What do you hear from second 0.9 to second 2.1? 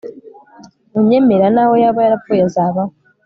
unyemera n'aho yaba